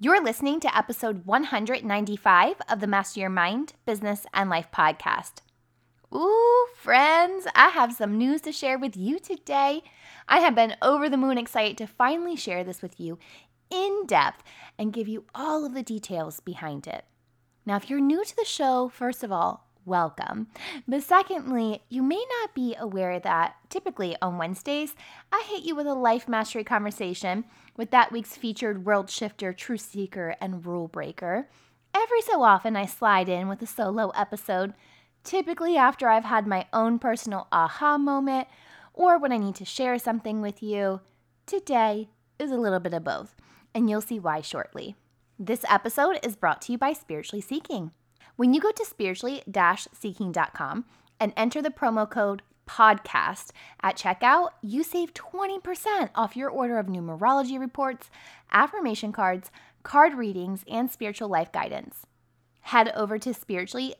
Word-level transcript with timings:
You're 0.00 0.22
listening 0.22 0.58
to 0.58 0.76
episode 0.76 1.24
195 1.24 2.56
of 2.68 2.80
the 2.80 2.88
Master 2.88 3.20
Your 3.20 3.30
Mind, 3.30 3.74
Business, 3.86 4.26
and 4.34 4.50
Life 4.50 4.66
podcast. 4.74 5.34
Ooh, 6.12 6.66
friends, 6.76 7.46
I 7.54 7.68
have 7.68 7.92
some 7.92 8.18
news 8.18 8.40
to 8.40 8.50
share 8.50 8.76
with 8.76 8.96
you 8.96 9.20
today. 9.20 9.84
I 10.28 10.40
have 10.40 10.56
been 10.56 10.74
over 10.82 11.08
the 11.08 11.16
moon 11.16 11.38
excited 11.38 11.78
to 11.78 11.86
finally 11.86 12.34
share 12.34 12.64
this 12.64 12.82
with 12.82 12.98
you 12.98 13.20
in 13.70 14.04
depth 14.06 14.42
and 14.76 14.92
give 14.92 15.06
you 15.06 15.26
all 15.32 15.64
of 15.64 15.74
the 15.74 15.82
details 15.84 16.40
behind 16.40 16.88
it. 16.88 17.04
Now, 17.64 17.76
if 17.76 17.88
you're 17.88 18.00
new 18.00 18.24
to 18.24 18.36
the 18.36 18.44
show, 18.44 18.88
first 18.88 19.22
of 19.22 19.30
all, 19.30 19.68
welcome. 19.86 20.48
But 20.86 21.02
secondly, 21.02 21.82
you 21.88 22.02
may 22.02 22.24
not 22.40 22.54
be 22.54 22.74
aware 22.78 23.18
that 23.20 23.56
typically 23.68 24.16
on 24.20 24.38
Wednesdays, 24.38 24.94
I 25.32 25.44
hit 25.48 25.64
you 25.64 25.74
with 25.74 25.86
a 25.86 25.94
life 25.94 26.28
mastery 26.28 26.64
conversation 26.64 27.44
with 27.76 27.90
that 27.90 28.12
week's 28.12 28.36
featured 28.36 28.84
world 28.84 29.10
shifter, 29.10 29.52
truth 29.52 29.80
seeker, 29.80 30.36
and 30.40 30.64
rule 30.64 30.88
breaker. 30.88 31.48
Every 31.94 32.22
so 32.22 32.42
often, 32.42 32.76
I 32.76 32.86
slide 32.86 33.28
in 33.28 33.48
with 33.48 33.62
a 33.62 33.66
solo 33.66 34.10
episode, 34.10 34.74
typically 35.22 35.76
after 35.76 36.08
I've 36.08 36.24
had 36.24 36.46
my 36.46 36.66
own 36.72 36.98
personal 36.98 37.46
aha 37.52 37.98
moment 37.98 38.48
or 38.92 39.18
when 39.18 39.32
I 39.32 39.38
need 39.38 39.54
to 39.56 39.64
share 39.64 39.98
something 39.98 40.40
with 40.40 40.62
you. 40.62 41.00
Today 41.46 42.08
is 42.38 42.50
a 42.50 42.56
little 42.56 42.80
bit 42.80 42.94
of 42.94 43.04
both, 43.04 43.34
and 43.74 43.88
you'll 43.88 44.00
see 44.00 44.18
why 44.18 44.40
shortly. 44.40 44.96
This 45.38 45.64
episode 45.68 46.18
is 46.22 46.36
brought 46.36 46.62
to 46.62 46.72
you 46.72 46.78
by 46.78 46.92
Spiritually 46.92 47.40
Seeking. 47.40 47.90
When 48.36 48.52
you 48.52 48.60
go 48.60 48.72
to 48.72 48.84
spiritually 48.84 49.42
seeking.com 49.92 50.84
and 51.20 51.32
enter 51.36 51.62
the 51.62 51.70
promo 51.70 52.10
code 52.10 52.42
podcast 52.66 53.50
at 53.80 53.96
checkout, 53.96 54.48
you 54.60 54.82
save 54.82 55.14
20% 55.14 56.10
off 56.16 56.36
your 56.36 56.50
order 56.50 56.78
of 56.78 56.86
numerology 56.86 57.60
reports, 57.60 58.10
affirmation 58.50 59.12
cards, 59.12 59.52
card 59.84 60.14
readings, 60.14 60.64
and 60.68 60.90
spiritual 60.90 61.28
life 61.28 61.52
guidance. 61.52 62.06
Head 62.62 62.90
over 62.96 63.18
to 63.20 63.34
spiritually 63.34 63.94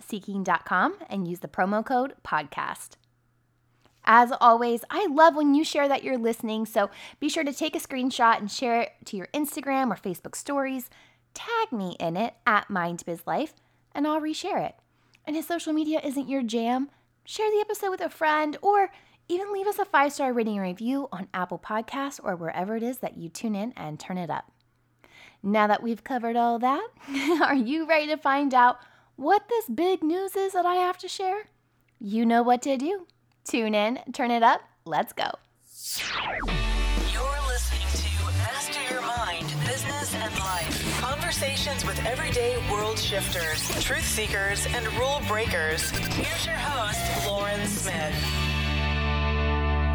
seeking.com 0.00 0.94
and 1.08 1.26
use 1.26 1.40
the 1.40 1.48
promo 1.48 1.84
code 1.84 2.14
podcast. 2.22 2.96
As 4.04 4.32
always, 4.40 4.82
I 4.90 5.06
love 5.06 5.36
when 5.36 5.54
you 5.54 5.64
share 5.64 5.88
that 5.88 6.02
you're 6.02 6.18
listening, 6.18 6.66
so 6.66 6.90
be 7.18 7.30
sure 7.30 7.44
to 7.44 7.52
take 7.52 7.76
a 7.76 7.80
screenshot 7.80 8.38
and 8.38 8.50
share 8.50 8.80
it 8.82 8.92
to 9.06 9.16
your 9.16 9.28
Instagram 9.28 9.90
or 9.90 9.96
Facebook 9.96 10.34
stories. 10.34 10.90
Tag 11.32 11.70
me 11.70 11.96
in 12.00 12.16
it 12.16 12.34
at 12.46 12.68
MindBizLife 12.68 13.52
and 13.94 14.06
I'll 14.06 14.20
reshare 14.20 14.64
it. 14.64 14.76
And 15.26 15.36
if 15.36 15.46
social 15.46 15.72
media 15.72 16.00
isn't 16.02 16.28
your 16.28 16.42
jam, 16.42 16.90
share 17.24 17.50
the 17.50 17.60
episode 17.60 17.90
with 17.90 18.00
a 18.00 18.08
friend 18.08 18.56
or 18.62 18.90
even 19.28 19.52
leave 19.52 19.66
us 19.66 19.78
a 19.78 19.84
five 19.84 20.12
star 20.12 20.32
rating 20.32 20.58
review 20.58 21.08
on 21.12 21.28
Apple 21.32 21.58
Podcasts 21.58 22.20
or 22.22 22.34
wherever 22.34 22.76
it 22.76 22.82
is 22.82 22.98
that 22.98 23.16
you 23.16 23.28
tune 23.28 23.54
in 23.54 23.72
and 23.76 24.00
turn 24.00 24.18
it 24.18 24.30
up. 24.30 24.50
Now 25.42 25.66
that 25.68 25.82
we've 25.82 26.04
covered 26.04 26.36
all 26.36 26.58
that, 26.58 26.88
are 27.42 27.54
you 27.54 27.86
ready 27.86 28.08
to 28.08 28.16
find 28.16 28.52
out 28.52 28.78
what 29.16 29.48
this 29.48 29.66
big 29.68 30.02
news 30.02 30.36
is 30.36 30.52
that 30.52 30.66
I 30.66 30.74
have 30.76 30.98
to 30.98 31.08
share? 31.08 31.44
You 32.00 32.26
know 32.26 32.42
what 32.42 32.62
to 32.62 32.76
do. 32.76 33.06
Tune 33.44 33.74
in, 33.74 34.00
turn 34.12 34.30
it 34.30 34.42
up, 34.42 34.62
let's 34.84 35.12
go. 35.12 35.30
Conversations 41.70 41.84
with 41.86 42.06
everyday 42.06 42.56
world 42.70 42.98
shifters, 42.98 43.84
truth 43.84 44.04
seekers, 44.04 44.66
and 44.74 44.86
rule 44.94 45.20
breakers. 45.28 45.90
Here's 45.90 46.46
your 46.46 46.56
host, 46.56 47.26
Lauren 47.26 47.66
Smith. 47.66 48.14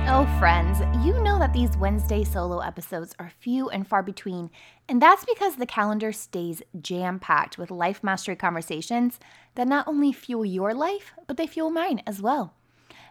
Oh, 0.07 0.25
friends, 0.39 0.79
you 1.05 1.21
know 1.21 1.37
that 1.37 1.51
these 1.51 1.75
Wednesday 1.75 2.23
solo 2.23 2.59
episodes 2.59 3.13
are 3.19 3.31
few 3.39 3.69
and 3.69 3.85
far 3.85 4.03
between, 4.03 4.51
and 4.87 5.01
that's 5.01 5.25
because 5.25 5.55
the 5.55 5.65
calendar 5.65 6.13
stays 6.13 6.61
jam 6.79 7.19
packed 7.19 7.57
with 7.57 7.71
life 7.71 8.03
mastery 8.03 8.35
conversations 8.35 9.19
that 9.55 9.67
not 9.67 9.87
only 9.87 10.13
fuel 10.13 10.45
your 10.45 10.73
life, 10.73 11.13
but 11.27 11.35
they 11.35 11.47
fuel 11.47 11.71
mine 11.71 12.01
as 12.07 12.21
well. 12.21 12.53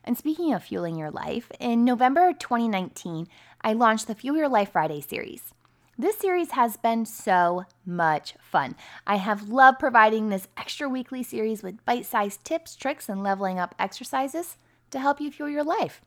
And 0.05 0.17
speaking 0.17 0.55
of 0.55 0.63
fueling 0.63 0.97
your 0.97 1.11
life, 1.11 1.51
in 1.61 1.85
November 1.85 2.33
2019, 2.33 3.27
I 3.61 3.73
launched 3.73 4.07
the 4.07 4.15
Fuel 4.15 4.37
Your 4.37 4.49
Life 4.49 4.73
Friday 4.73 5.01
series. 5.01 5.54
This 5.97 6.19
series 6.19 6.51
has 6.53 6.77
been 6.77 7.07
so 7.07 7.67
much 7.87 8.35
fun. 8.41 8.75
I 9.07 9.15
have 9.17 9.49
loved 9.49 9.79
providing 9.79 10.29
this 10.29 10.49
extra 10.57 10.89
weekly 10.89 11.23
series 11.23 11.63
with 11.63 11.85
bite 11.85 12.05
sized 12.05 12.45
tips, 12.45 12.75
tricks, 12.75 13.09
and 13.09 13.23
leveling 13.23 13.61
up 13.61 13.77
exercises 13.79 14.57
to 14.91 14.99
help 14.99 15.21
you 15.21 15.31
fuel 15.31 15.49
your 15.49 15.63
life. 15.63 16.03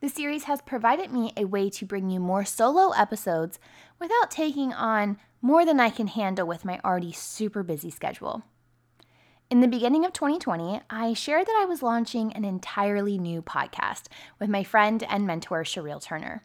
The 0.00 0.08
series 0.08 0.44
has 0.44 0.62
provided 0.62 1.12
me 1.12 1.34
a 1.36 1.44
way 1.44 1.68
to 1.68 1.84
bring 1.84 2.08
you 2.08 2.18
more 2.18 2.46
solo 2.46 2.92
episodes 2.92 3.58
without 3.98 4.30
taking 4.30 4.72
on 4.72 5.18
more 5.42 5.66
than 5.66 5.80
I 5.80 5.90
can 5.90 6.06
handle 6.06 6.46
with 6.46 6.64
my 6.64 6.80
already 6.82 7.12
super 7.12 7.62
busy 7.62 7.90
schedule. 7.90 8.42
In 9.50 9.60
the 9.60 9.68
beginning 9.68 10.06
of 10.06 10.14
2020, 10.14 10.80
I 10.88 11.12
shared 11.12 11.46
that 11.46 11.60
I 11.60 11.66
was 11.66 11.82
launching 11.82 12.32
an 12.32 12.46
entirely 12.46 13.18
new 13.18 13.42
podcast 13.42 14.04
with 14.38 14.48
my 14.48 14.64
friend 14.64 15.02
and 15.10 15.26
mentor, 15.26 15.62
Sheryl 15.64 16.02
Turner. 16.02 16.44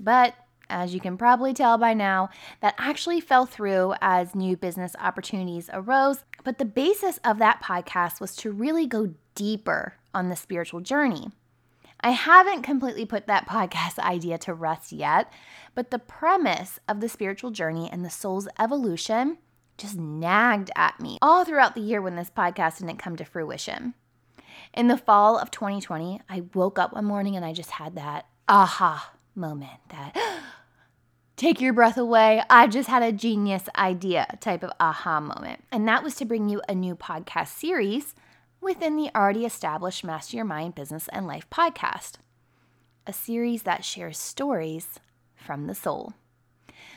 But 0.00 0.34
as 0.68 0.94
you 0.94 1.00
can 1.00 1.16
probably 1.16 1.52
tell 1.52 1.78
by 1.78 1.94
now, 1.94 2.28
that 2.60 2.74
actually 2.78 3.20
fell 3.20 3.46
through 3.46 3.94
as 4.00 4.34
new 4.34 4.56
business 4.56 4.94
opportunities 4.98 5.70
arose. 5.72 6.24
But 6.44 6.58
the 6.58 6.64
basis 6.64 7.18
of 7.24 7.38
that 7.38 7.62
podcast 7.62 8.20
was 8.20 8.36
to 8.36 8.50
really 8.50 8.86
go 8.86 9.14
deeper 9.34 9.94
on 10.14 10.28
the 10.28 10.36
spiritual 10.36 10.80
journey. 10.80 11.30
I 12.00 12.10
haven't 12.10 12.62
completely 12.62 13.04
put 13.04 13.26
that 13.26 13.48
podcast 13.48 13.98
idea 13.98 14.38
to 14.38 14.54
rest 14.54 14.92
yet, 14.92 15.32
but 15.74 15.90
the 15.90 15.98
premise 15.98 16.78
of 16.88 17.00
the 17.00 17.08
spiritual 17.08 17.50
journey 17.50 17.88
and 17.90 18.04
the 18.04 18.10
soul's 18.10 18.48
evolution 18.58 19.38
just 19.78 19.96
nagged 19.96 20.70
at 20.74 21.00
me 21.00 21.18
all 21.20 21.44
throughout 21.44 21.74
the 21.74 21.80
year 21.80 22.00
when 22.00 22.16
this 22.16 22.30
podcast 22.30 22.78
didn't 22.78 22.96
come 22.96 23.16
to 23.16 23.24
fruition. 23.24 23.94
In 24.72 24.88
the 24.88 24.96
fall 24.96 25.38
of 25.38 25.50
2020, 25.50 26.20
I 26.28 26.44
woke 26.54 26.78
up 26.78 26.94
one 26.94 27.04
morning 27.04 27.36
and 27.36 27.44
I 27.44 27.52
just 27.52 27.72
had 27.72 27.94
that 27.96 28.26
aha 28.48 29.12
moment 29.34 29.80
that 29.90 30.16
take 31.36 31.60
your 31.60 31.74
breath 31.74 31.98
away. 31.98 32.42
I 32.48 32.66
just 32.66 32.88
had 32.88 33.02
a 33.02 33.12
genius 33.12 33.64
idea 33.76 34.26
type 34.40 34.62
of 34.62 34.72
aha 34.80 35.20
moment. 35.20 35.64
And 35.70 35.86
that 35.86 36.02
was 36.02 36.14
to 36.16 36.24
bring 36.24 36.48
you 36.48 36.62
a 36.68 36.74
new 36.74 36.96
podcast 36.96 37.48
series 37.48 38.14
within 38.60 38.96
the 38.96 39.10
already 39.14 39.44
established 39.44 40.02
Master 40.02 40.36
Your 40.36 40.46
Mind 40.46 40.74
Business 40.74 41.08
and 41.12 41.26
Life 41.26 41.48
podcast. 41.50 42.14
A 43.06 43.12
series 43.12 43.62
that 43.62 43.84
shares 43.84 44.18
stories 44.18 44.98
from 45.34 45.66
the 45.66 45.74
soul. 45.74 46.14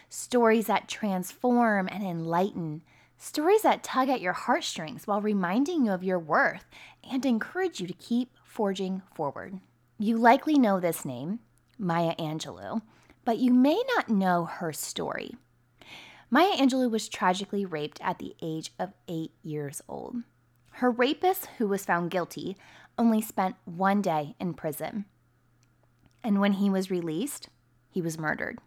Stories 0.08 0.68
that 0.68 0.88
transform 0.88 1.90
and 1.92 2.04
enlighten. 2.04 2.82
Stories 3.18 3.64
that 3.64 3.84
tug 3.84 4.08
at 4.08 4.22
your 4.22 4.34
heartstrings 4.34 5.06
while 5.06 5.22
reminding 5.22 5.86
you 5.86 5.92
of 5.92 6.04
your 6.04 6.18
worth 6.18 6.66
and 7.12 7.26
encourage 7.26 7.82
you 7.82 7.88
to 7.88 7.94
keep 7.94 8.32
forging 8.46 9.02
forward. 9.14 9.60
You 10.00 10.18
likely 10.18 10.58
know 10.58 10.80
this 10.80 11.04
name, 11.04 11.40
Maya 11.78 12.16
Angelou 12.16 12.82
but 13.30 13.38
you 13.38 13.54
may 13.54 13.80
not 13.96 14.10
know 14.10 14.46
her 14.46 14.74
story. 14.74 15.36
Maya 16.32 16.58
Angelou 16.58 16.90
was 16.90 17.08
tragically 17.08 17.64
raped 17.64 18.02
at 18.02 18.18
the 18.18 18.36
age 18.42 18.72
of 18.80 18.92
eight 19.08 19.34
years 19.44 19.84
old. 19.88 20.16
Her 20.72 20.90
rapist, 20.90 21.46
who 21.60 21.68
was 21.68 21.86
found 21.86 22.10
guilty, 22.10 22.58
only 22.98 23.22
spent 23.22 23.56
one 23.66 24.02
day 24.02 24.34
in 24.40 24.56
prison. 24.56 25.06
And 26.24 26.42
when 26.42 26.54
he 26.54 26.72
was 26.72 26.90
released, 26.90 27.50
he 27.92 28.02
was 28.02 28.18
murdered. 28.18 28.58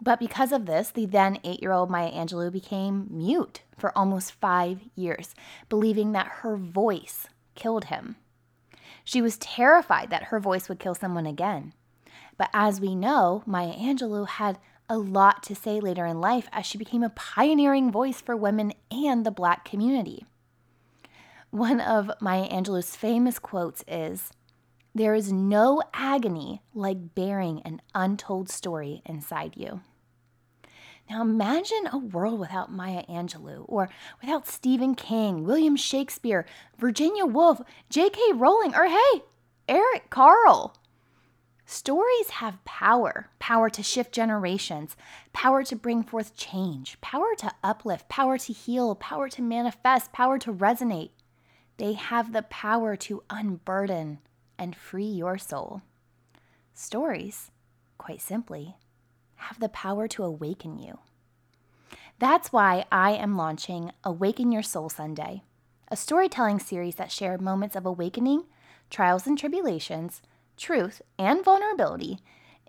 But 0.00 0.20
because 0.20 0.52
of 0.52 0.66
this, 0.66 0.92
the 0.92 1.06
then 1.06 1.40
eight 1.42 1.60
year 1.60 1.72
old 1.72 1.90
Maya 1.90 2.12
Angelou 2.12 2.52
became 2.52 3.08
mute 3.10 3.62
for 3.76 3.90
almost 3.98 4.30
five 4.30 4.78
years, 4.94 5.34
believing 5.68 6.12
that 6.12 6.28
her 6.42 6.56
voice 6.56 7.26
killed 7.56 7.86
him. 7.86 8.14
She 9.02 9.20
was 9.20 9.38
terrified 9.38 10.10
that 10.10 10.26
her 10.26 10.38
voice 10.38 10.68
would 10.68 10.78
kill 10.78 10.94
someone 10.94 11.26
again. 11.26 11.72
But 12.42 12.50
as 12.52 12.80
we 12.80 12.96
know, 12.96 13.44
Maya 13.46 13.72
Angelou 13.72 14.26
had 14.26 14.58
a 14.88 14.98
lot 14.98 15.44
to 15.44 15.54
say 15.54 15.78
later 15.78 16.04
in 16.06 16.20
life 16.20 16.48
as 16.50 16.66
she 16.66 16.76
became 16.76 17.04
a 17.04 17.10
pioneering 17.10 17.88
voice 17.92 18.20
for 18.20 18.34
women 18.34 18.72
and 18.90 19.24
the 19.24 19.30
Black 19.30 19.64
community. 19.64 20.26
One 21.52 21.80
of 21.80 22.10
Maya 22.20 22.48
Angelou's 22.48 22.96
famous 22.96 23.38
quotes 23.38 23.84
is 23.86 24.32
There 24.92 25.14
is 25.14 25.32
no 25.32 25.82
agony 25.94 26.62
like 26.74 27.14
bearing 27.14 27.62
an 27.64 27.80
untold 27.94 28.48
story 28.48 29.02
inside 29.06 29.56
you. 29.56 29.82
Now 31.08 31.22
imagine 31.22 31.90
a 31.92 31.98
world 31.98 32.40
without 32.40 32.72
Maya 32.72 33.04
Angelou, 33.08 33.66
or 33.68 33.88
without 34.20 34.48
Stephen 34.48 34.96
King, 34.96 35.44
William 35.44 35.76
Shakespeare, 35.76 36.44
Virginia 36.76 37.24
Woolf, 37.24 37.60
J.K. 37.88 38.32
Rowling, 38.34 38.74
or 38.74 38.88
hey, 38.88 39.22
Eric 39.68 40.10
Carle. 40.10 40.74
Stories 41.72 42.28
have 42.32 42.62
power 42.66 43.30
power 43.38 43.70
to 43.70 43.82
shift 43.82 44.12
generations, 44.12 44.94
power 45.32 45.64
to 45.64 45.74
bring 45.74 46.02
forth 46.02 46.36
change, 46.36 47.00
power 47.00 47.34
to 47.38 47.50
uplift, 47.64 48.10
power 48.10 48.36
to 48.36 48.52
heal, 48.52 48.94
power 48.94 49.30
to 49.30 49.40
manifest, 49.40 50.12
power 50.12 50.38
to 50.38 50.52
resonate. 50.52 51.12
They 51.78 51.94
have 51.94 52.34
the 52.34 52.42
power 52.42 52.94
to 52.96 53.22
unburden 53.30 54.18
and 54.58 54.76
free 54.76 55.06
your 55.06 55.38
soul. 55.38 55.80
Stories, 56.74 57.50
quite 57.96 58.20
simply, 58.20 58.76
have 59.36 59.58
the 59.58 59.70
power 59.70 60.06
to 60.08 60.24
awaken 60.24 60.78
you. 60.78 60.98
That's 62.18 62.52
why 62.52 62.84
I 62.92 63.12
am 63.12 63.38
launching 63.38 63.92
Awaken 64.04 64.52
Your 64.52 64.62
Soul 64.62 64.90
Sunday, 64.90 65.42
a 65.88 65.96
storytelling 65.96 66.58
series 66.58 66.96
that 66.96 67.10
share 67.10 67.38
moments 67.38 67.76
of 67.76 67.86
awakening, 67.86 68.44
trials 68.90 69.26
and 69.26 69.38
tribulations, 69.38 70.20
truth 70.56 71.02
and 71.18 71.44
vulnerability 71.44 72.18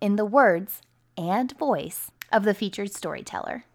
in 0.02 0.16
the 0.16 0.26
words 0.26 0.82
and 1.18 1.58
voice 1.58 2.12
of 2.32 2.44
the 2.44 2.54
featured 2.54 2.94
storyteller. 2.94 3.66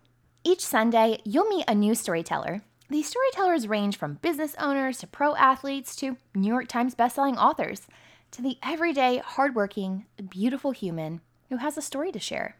Each 0.44 0.64
Sunday, 0.64 1.20
you'll 1.24 1.48
meet 1.48 1.64
a 1.68 1.74
new 1.74 1.94
storyteller. 1.94 2.62
These 2.90 3.08
storytellers 3.08 3.68
range 3.68 3.96
from 3.96 4.14
business 4.14 4.54
owners 4.58 4.98
to 4.98 5.06
pro 5.06 5.36
athletes 5.36 5.94
to 5.96 6.16
New 6.34 6.48
York 6.48 6.68
Times 6.68 6.94
bestselling 6.94 7.36
authors 7.36 7.86
to 8.30 8.42
the 8.42 8.58
everyday, 8.62 9.18
hardworking, 9.18 10.06
beautiful 10.28 10.70
human 10.70 11.20
who 11.48 11.56
has 11.56 11.76
a 11.76 11.82
story 11.82 12.12
to 12.12 12.18
share. 12.18 12.56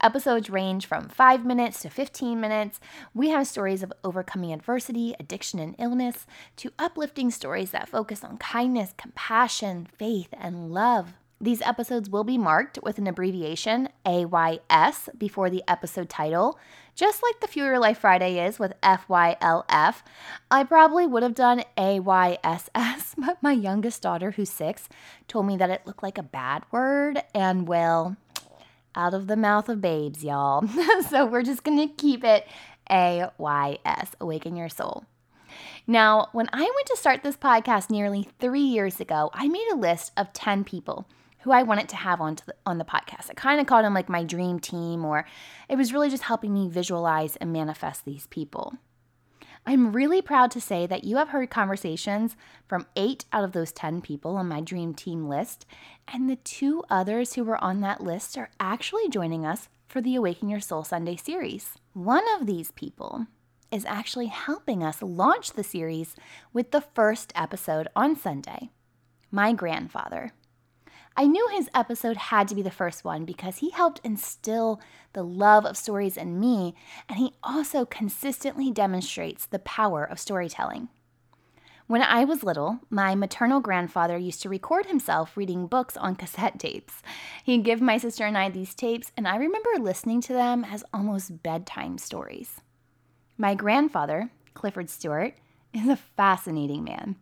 Episodes 0.00 0.50
range 0.50 0.86
from 0.86 1.08
5 1.08 1.44
minutes 1.44 1.82
to 1.82 1.90
15 1.90 2.40
minutes. 2.40 2.80
We 3.14 3.30
have 3.30 3.46
stories 3.46 3.82
of 3.82 3.92
overcoming 4.04 4.52
adversity, 4.52 5.14
addiction, 5.18 5.58
and 5.60 5.74
illness, 5.78 6.26
to 6.56 6.72
uplifting 6.78 7.30
stories 7.30 7.70
that 7.70 7.88
focus 7.88 8.24
on 8.24 8.38
kindness, 8.38 8.94
compassion, 8.96 9.88
faith, 9.98 10.28
and 10.32 10.72
love. 10.72 11.14
These 11.40 11.62
episodes 11.62 12.10
will 12.10 12.24
be 12.24 12.36
marked 12.36 12.80
with 12.82 12.98
an 12.98 13.06
abbreviation, 13.06 13.90
AYS, 14.04 15.08
before 15.16 15.48
the 15.48 15.62
episode 15.68 16.08
title, 16.08 16.58
just 16.96 17.22
like 17.22 17.38
the 17.38 17.46
Fuel 17.46 17.80
Life 17.80 17.98
Friday 17.98 18.44
is 18.44 18.58
with 18.58 18.72
FYLF. 18.82 20.02
I 20.50 20.64
probably 20.64 21.06
would 21.06 21.22
have 21.22 21.36
done 21.36 21.62
AYSS, 21.76 23.14
but 23.18 23.40
my 23.40 23.52
youngest 23.52 24.02
daughter, 24.02 24.32
who's 24.32 24.50
six, 24.50 24.88
told 25.28 25.46
me 25.46 25.56
that 25.58 25.70
it 25.70 25.86
looked 25.86 26.02
like 26.02 26.18
a 26.18 26.24
bad 26.24 26.64
word, 26.72 27.22
and 27.32 27.68
well, 27.68 28.16
out 28.98 29.14
of 29.14 29.28
the 29.28 29.36
mouth 29.36 29.68
of 29.68 29.80
babes, 29.80 30.24
y'all. 30.24 30.66
so 31.08 31.24
we're 31.24 31.42
just 31.42 31.64
gonna 31.64 31.88
keep 31.88 32.24
it 32.24 32.46
AYS, 32.90 34.10
Awaken 34.20 34.56
Your 34.56 34.68
Soul. 34.68 35.04
Now, 35.86 36.28
when 36.32 36.50
I 36.52 36.60
went 36.60 36.86
to 36.88 36.96
start 36.96 37.22
this 37.22 37.36
podcast 37.36 37.90
nearly 37.90 38.28
three 38.40 38.60
years 38.60 39.00
ago, 39.00 39.30
I 39.32 39.48
made 39.48 39.66
a 39.72 39.76
list 39.76 40.12
of 40.16 40.32
10 40.32 40.64
people 40.64 41.06
who 41.42 41.52
I 41.52 41.62
wanted 41.62 41.88
to 41.90 41.96
have 41.96 42.20
on, 42.20 42.36
to 42.36 42.46
the, 42.46 42.54
on 42.66 42.78
the 42.78 42.84
podcast. 42.84 43.30
I 43.30 43.34
kind 43.34 43.60
of 43.60 43.66
called 43.66 43.84
them 43.84 43.94
like 43.94 44.08
my 44.08 44.24
dream 44.24 44.58
team, 44.58 45.04
or 45.04 45.24
it 45.68 45.76
was 45.76 45.92
really 45.92 46.10
just 46.10 46.24
helping 46.24 46.52
me 46.52 46.68
visualize 46.68 47.36
and 47.36 47.52
manifest 47.52 48.04
these 48.04 48.26
people. 48.26 48.76
I'm 49.68 49.92
really 49.92 50.22
proud 50.22 50.50
to 50.52 50.62
say 50.62 50.86
that 50.86 51.04
you 51.04 51.18
have 51.18 51.28
heard 51.28 51.50
conversations 51.50 52.36
from 52.66 52.86
eight 52.96 53.26
out 53.34 53.44
of 53.44 53.52
those 53.52 53.70
10 53.70 54.00
people 54.00 54.38
on 54.38 54.48
my 54.48 54.62
dream 54.62 54.94
team 54.94 55.28
list, 55.28 55.66
and 56.10 56.26
the 56.26 56.36
two 56.36 56.82
others 56.88 57.34
who 57.34 57.44
were 57.44 57.62
on 57.62 57.82
that 57.82 58.02
list 58.02 58.38
are 58.38 58.48
actually 58.58 59.10
joining 59.10 59.44
us 59.44 59.68
for 59.86 60.00
the 60.00 60.14
Awaken 60.14 60.48
Your 60.48 60.58
Soul 60.58 60.84
Sunday 60.84 61.16
series. 61.16 61.74
One 61.92 62.24
of 62.40 62.46
these 62.46 62.70
people 62.70 63.26
is 63.70 63.84
actually 63.84 64.28
helping 64.28 64.82
us 64.82 65.02
launch 65.02 65.52
the 65.52 65.62
series 65.62 66.16
with 66.54 66.70
the 66.70 66.80
first 66.80 67.30
episode 67.36 67.88
on 67.94 68.16
Sunday 68.16 68.70
my 69.30 69.52
grandfather. 69.52 70.32
I 71.20 71.26
knew 71.26 71.48
his 71.48 71.68
episode 71.74 72.16
had 72.16 72.46
to 72.46 72.54
be 72.54 72.62
the 72.62 72.70
first 72.70 73.04
one 73.04 73.24
because 73.24 73.56
he 73.56 73.70
helped 73.70 74.00
instill 74.04 74.80
the 75.14 75.24
love 75.24 75.66
of 75.66 75.76
stories 75.76 76.16
in 76.16 76.38
me, 76.38 76.76
and 77.08 77.18
he 77.18 77.34
also 77.42 77.84
consistently 77.84 78.70
demonstrates 78.70 79.44
the 79.44 79.58
power 79.58 80.04
of 80.04 80.20
storytelling. 80.20 80.90
When 81.88 82.02
I 82.02 82.22
was 82.22 82.44
little, 82.44 82.78
my 82.88 83.16
maternal 83.16 83.58
grandfather 83.58 84.16
used 84.16 84.42
to 84.42 84.48
record 84.48 84.86
himself 84.86 85.36
reading 85.36 85.66
books 85.66 85.96
on 85.96 86.14
cassette 86.14 86.60
tapes. 86.60 87.02
He'd 87.42 87.64
give 87.64 87.80
my 87.80 87.98
sister 87.98 88.24
and 88.24 88.38
I 88.38 88.48
these 88.48 88.72
tapes, 88.72 89.10
and 89.16 89.26
I 89.26 89.38
remember 89.38 89.70
listening 89.80 90.20
to 90.20 90.32
them 90.32 90.64
as 90.64 90.84
almost 90.94 91.42
bedtime 91.42 91.98
stories. 91.98 92.60
My 93.36 93.56
grandfather, 93.56 94.30
Clifford 94.54 94.88
Stewart, 94.88 95.34
is 95.74 95.88
a 95.88 95.96
fascinating 95.96 96.84
man. 96.84 97.16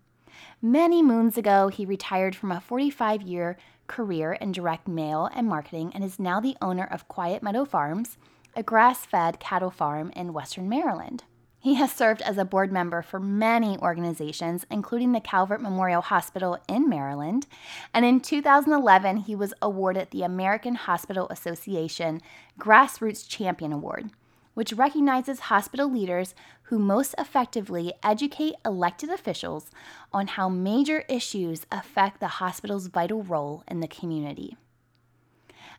Many 0.61 1.03
moons 1.03 1.37
ago, 1.39 1.69
he 1.69 1.85
retired 1.85 2.35
from 2.35 2.53
a 2.53 2.61
45 2.61 3.23
year 3.23 3.57
career 3.87 4.33
in 4.33 4.53
direct 4.53 4.89
mail 4.89 5.31
and 5.35 5.49
marketing 5.49 5.93
and 5.95 6.03
is 6.03 6.19
now 6.19 6.41
the 6.41 6.57
owner 6.61 6.85
of 6.85 7.09
Quiet 7.09 7.43
Meadow 7.43 7.65
Farms, 7.65 8.19
a 8.55 8.63
grass 8.63 9.05
fed 9.05 9.39
cattle 9.39 9.71
farm 9.71 10.11
in 10.17 10.33
Western 10.33 10.69
Maryland. 10.69 11.25
He 11.59 11.75
has 11.75 11.91
served 11.91 12.23
as 12.23 12.39
a 12.39 12.45
board 12.45 12.71
member 12.71 13.03
for 13.03 13.19
many 13.19 13.77
organizations, 13.79 14.65
including 14.71 15.13
the 15.13 15.21
Calvert 15.21 15.61
Memorial 15.61 16.03
Hospital 16.03 16.59
in 16.69 16.89
Maryland. 16.89 17.49
And 17.93 18.05
in 18.05 18.21
2011, 18.21 19.17
he 19.17 19.35
was 19.35 19.53
awarded 19.61 20.11
the 20.11 20.23
American 20.23 20.77
Hospital 20.77 21.27
Association 21.29 22.21
Grassroots 22.59 23.29
Champion 23.29 23.73
Award 23.73 24.11
which 24.57 24.73
recognizes 24.73 25.41
hospital 25.41 25.87
leaders 25.93 26.35
who 26.63 26.79
most 26.79 27.15
effectively 27.19 27.93
educate 28.03 28.55
elected 28.65 29.11
officials 29.11 29.71
on 30.15 30.29
how 30.29 30.49
major 30.49 31.05
issues 31.11 31.67
affect 31.71 32.21
the 32.21 32.41
hospital's 32.41 32.87
vital 32.87 33.23
role 33.23 33.63
in 33.69 33.81
the 33.81 33.87
community. 33.87 34.57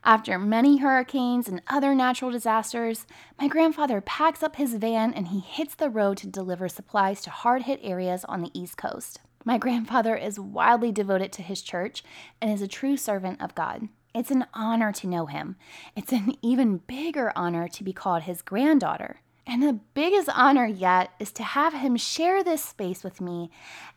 After 0.04 0.38
many 0.38 0.78
hurricanes 0.78 1.48
and 1.48 1.64
other 1.68 1.96
natural 1.96 2.30
disasters, 2.30 3.08
my 3.42 3.48
grandfather 3.48 4.00
packs 4.00 4.44
up 4.44 4.58
his 4.58 4.76
van 4.76 5.12
and 5.12 5.30
he 5.30 5.40
hits 5.40 5.74
the 5.74 5.90
road 5.90 6.18
to 6.18 6.28
deliver 6.28 6.70
supplies 6.70 7.24
to 7.24 7.32
hard 7.32 7.64
hit 7.64 7.80
areas 7.82 8.24
on 8.26 8.44
the 8.44 8.52
East 8.54 8.78
Coast. 8.78 9.22
My 9.44 9.58
grandfather 9.58 10.16
is 10.16 10.40
wildly 10.40 10.92
devoted 10.92 11.32
to 11.34 11.42
his 11.42 11.64
church 11.64 12.04
and 12.40 12.52
is 12.52 12.62
a 12.62 12.68
true 12.68 12.96
servant 12.96 13.42
of 13.42 13.56
God. 13.56 13.90
It's 14.18 14.32
an 14.32 14.48
honor 14.52 14.92
to 14.94 15.08
know 15.08 15.28
him. 15.28 15.58
It's 15.96 16.12
an 16.12 16.34
even 16.42 16.78
bigger 16.78 17.32
honor 17.36 17.68
to 17.68 17.84
be 17.84 17.94
called 17.94 18.24
his 18.24 18.42
granddaughter. 18.42 19.22
And 19.46 19.62
the 19.62 19.80
biggest 19.94 20.28
honor 20.34 20.66
yet 20.66 21.12
is 21.20 21.32
to 21.34 21.44
have 21.44 21.76
him 21.76 21.96
share 21.98 22.44
this 22.44 22.66
space 22.66 23.04
with 23.04 23.22
me 23.22 23.52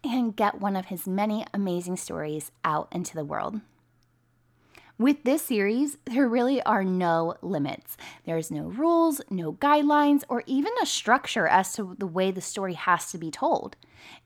and 0.04 0.36
get 0.36 0.60
one 0.60 0.76
of 0.76 0.86
his 0.86 1.08
many 1.08 1.46
amazing 1.54 1.96
stories 1.96 2.52
out 2.66 2.88
into 2.92 3.14
the 3.14 3.24
world. 3.24 3.62
With 4.98 5.24
this 5.24 5.40
series, 5.40 5.96
there 6.04 6.28
really 6.28 6.60
are 6.64 6.84
no 6.84 7.36
limits. 7.40 7.96
There's 8.26 8.50
no 8.50 8.64
rules, 8.64 9.22
no 9.30 9.54
guidelines, 9.54 10.24
or 10.28 10.42
even 10.44 10.72
a 10.82 10.86
structure 10.86 11.46
as 11.46 11.72
to 11.76 11.96
the 11.98 12.06
way 12.06 12.30
the 12.30 12.42
story 12.42 12.74
has 12.74 13.10
to 13.12 13.16
be 13.16 13.30
told. 13.30 13.74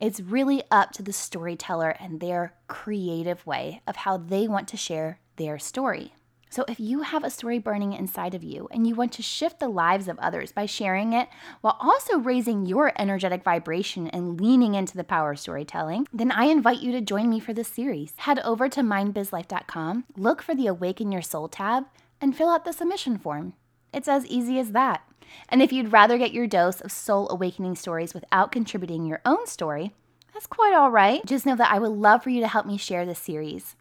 It's 0.01 0.19
really 0.19 0.65
up 0.73 0.91
to 0.95 1.05
the 1.05 1.13
storyteller 1.13 1.91
and 2.01 2.19
their 2.19 2.55
creative 2.67 3.47
way 3.47 3.81
of 3.87 3.95
how 3.95 4.17
they 4.17 4.49
want 4.49 4.67
to 4.69 4.77
share 4.77 5.21
their 5.37 5.59
story. 5.59 6.13
So, 6.55 6.65
if 6.69 6.79
you 6.79 7.03
have 7.03 7.25
a 7.25 7.31
story 7.31 7.59
burning 7.59 7.95
inside 7.95 8.33
of 8.33 8.45
you 8.45 8.69
and 8.71 8.87
you 8.87 8.95
want 8.95 9.13
to 9.15 9.23
shift 9.23 9.59
the 9.59 9.69
lives 9.69 10.07
of 10.07 10.21
others 10.21 10.53
by 10.53 10.67
sharing 10.67 11.13
it 11.13 11.29
while 11.63 11.77
also 11.81 12.19
raising 12.19 12.65
your 12.65 12.93
energetic 12.97 13.43
vibration 13.43 14.07
and 14.07 14.41
leaning 14.41 14.77
into 14.77 14.97
the 14.97 15.03
power 15.03 15.33
of 15.33 15.41
storytelling, 15.41 16.07
then 16.13 16.31
I 16.31 16.45
invite 16.45 16.79
you 16.79 16.93
to 16.93 17.01
join 17.01 17.29
me 17.29 17.41
for 17.41 17.53
this 17.53 17.67
series. 17.67 18.13
Head 18.19 18.39
over 18.45 18.69
to 18.69 18.83
mindbizlife.com, 18.83 20.05
look 20.17 20.43
for 20.43 20.55
the 20.55 20.69
Awaken 20.69 21.11
Your 21.11 21.23
Soul 21.23 21.49
tab, 21.49 21.87
and 22.21 22.37
fill 22.37 22.51
out 22.51 22.65
the 22.65 22.73
submission 22.73 23.19
form. 23.19 23.55
It's 23.93 24.07
as 24.07 24.25
easy 24.27 24.61
as 24.61 24.71
that. 24.71 25.03
And 25.49 25.61
if 25.61 25.73
you'd 25.73 25.93
rather 25.93 26.19
get 26.19 26.33
your 26.33 26.47
dose 26.47 26.81
of 26.81 26.93
soul 26.93 27.29
awakening 27.31 27.75
stories 27.75 28.15
without 28.15 28.53
contributing 28.53 29.07
your 29.07 29.23
own 29.25 29.49
story, 29.49 29.93
that's 30.33 30.47
quite 30.47 30.75
all 30.75 30.93
right. 30.93 31.27
Just 31.27 31.47
know 31.47 31.57
that 31.57 31.73
I 31.73 31.81
would 31.81 31.91
love 31.91 32.23
for 32.23 32.31
you 32.31 32.41
to 32.43 32.49
help 32.49 32.65
me 32.67 32.77
share 32.77 33.05
this 33.05 33.19
series. 33.19 33.75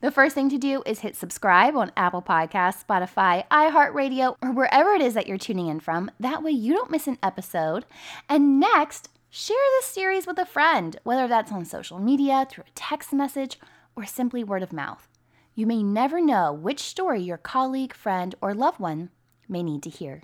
The 0.00 0.10
first 0.10 0.34
thing 0.34 0.48
to 0.48 0.58
do 0.58 0.82
is 0.84 1.00
hit 1.00 1.16
subscribe 1.16 1.76
on 1.76 1.92
Apple 1.96 2.22
Podcasts, 2.22 2.84
Spotify, 2.84 3.46
iHeartRadio, 3.48 4.36
or 4.42 4.52
wherever 4.52 4.90
it 4.92 5.00
is 5.00 5.14
that 5.14 5.26
you're 5.26 5.38
tuning 5.38 5.68
in 5.68 5.80
from. 5.80 6.10
That 6.18 6.42
way 6.42 6.50
you 6.50 6.74
don't 6.74 6.90
miss 6.90 7.06
an 7.06 7.18
episode. 7.22 7.84
And 8.28 8.58
next, 8.58 9.08
share 9.30 9.56
this 9.78 9.86
series 9.86 10.26
with 10.26 10.38
a 10.38 10.46
friend, 10.46 10.96
whether 11.04 11.28
that's 11.28 11.52
on 11.52 11.64
social 11.64 11.98
media, 11.98 12.46
through 12.50 12.64
a 12.66 12.72
text 12.74 13.12
message, 13.12 13.58
or 13.94 14.04
simply 14.04 14.42
word 14.42 14.62
of 14.62 14.72
mouth. 14.72 15.08
You 15.54 15.66
may 15.66 15.82
never 15.82 16.20
know 16.20 16.52
which 16.52 16.80
story 16.80 17.20
your 17.20 17.38
colleague, 17.38 17.94
friend, 17.94 18.34
or 18.40 18.54
loved 18.54 18.80
one 18.80 19.10
may 19.48 19.62
need 19.62 19.82
to 19.82 19.90
hear. 19.90 20.22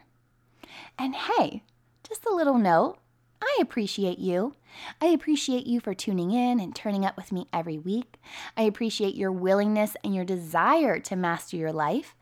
And 0.98 1.14
hey, 1.14 1.62
just 2.06 2.24
a 2.26 2.34
little 2.34 2.58
note 2.58 2.98
I 3.40 3.58
appreciate 3.60 4.18
you. 4.18 4.54
I 5.00 5.06
appreciate 5.06 5.66
you 5.66 5.80
for 5.80 5.94
tuning 5.94 6.30
in 6.30 6.60
and 6.60 6.74
turning 6.74 7.04
up 7.04 7.16
with 7.16 7.32
me 7.32 7.46
every 7.52 7.78
week. 7.78 8.16
I 8.56 8.62
appreciate 8.62 9.14
your 9.14 9.32
willingness 9.32 9.96
and 10.04 10.14
your 10.14 10.24
desire 10.24 10.98
to 11.00 11.16
master 11.16 11.56
your 11.56 11.72
life. 11.72 12.14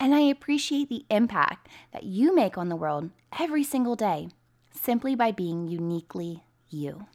And 0.00 0.14
I 0.14 0.20
appreciate 0.20 0.88
the 0.88 1.04
impact 1.10 1.68
that 1.92 2.04
you 2.04 2.34
make 2.34 2.58
on 2.58 2.68
the 2.68 2.76
world 2.76 3.10
every 3.38 3.62
single 3.62 3.96
day 3.96 4.28
simply 4.72 5.14
by 5.14 5.30
being 5.30 5.68
uniquely 5.68 6.42
you. 6.68 7.06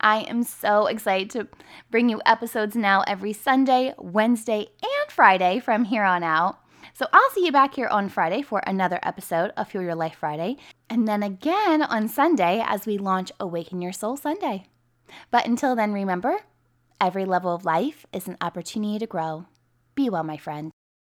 I 0.00 0.20
am 0.20 0.44
so 0.44 0.86
excited 0.86 1.30
to 1.30 1.48
bring 1.90 2.08
you 2.08 2.22
episodes 2.24 2.76
now 2.76 3.02
every 3.06 3.32
Sunday, 3.32 3.94
Wednesday, 3.98 4.68
and 4.82 5.10
Friday 5.10 5.58
from 5.60 5.84
here 5.84 6.04
on 6.04 6.22
out. 6.22 6.59
So 7.00 7.06
I'll 7.14 7.30
see 7.30 7.46
you 7.46 7.50
back 7.50 7.76
here 7.76 7.86
on 7.86 8.10
Friday 8.10 8.42
for 8.42 8.62
another 8.66 9.00
episode 9.02 9.52
of 9.56 9.70
Fuel 9.70 9.84
Your 9.84 9.94
Life 9.94 10.16
Friday, 10.16 10.58
and 10.90 11.08
then 11.08 11.22
again 11.22 11.80
on 11.80 12.08
Sunday 12.08 12.62
as 12.62 12.84
we 12.84 12.98
launch 12.98 13.32
Awaken 13.40 13.80
Your 13.80 13.94
Soul 13.94 14.18
Sunday. 14.18 14.66
But 15.30 15.46
until 15.46 15.74
then, 15.74 15.94
remember 15.94 16.40
every 17.00 17.24
level 17.24 17.54
of 17.54 17.64
life 17.64 18.04
is 18.12 18.28
an 18.28 18.36
opportunity 18.42 18.98
to 18.98 19.06
grow. 19.06 19.46
Be 19.94 20.10
well, 20.10 20.24
my 20.24 20.36
friend. 20.36 20.69